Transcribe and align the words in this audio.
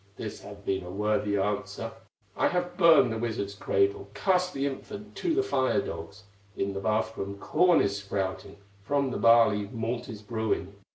This 0.17 0.41
had 0.41 0.65
been 0.65 0.83
a 0.83 0.89
worthy 0.89 1.37
answer: 1.37 1.91
'I 2.35 2.47
have 2.47 2.75
burned 2.75 3.11
the 3.13 3.19
wizard's 3.19 3.53
cradle, 3.53 4.09
Cast 4.15 4.51
the 4.51 4.65
infant 4.65 5.13
to 5.17 5.35
the 5.35 5.43
fire 5.43 5.79
dogs; 5.79 6.23
In 6.57 6.73
the 6.73 6.79
bath 6.79 7.15
room 7.19 7.37
corn 7.37 7.81
is 7.81 7.97
sprouting, 7.99 8.57
From 8.81 9.11
the 9.11 9.17
barley 9.19 9.69
malt 9.71 10.09
is 10.09 10.23
brewing. 10.23 10.73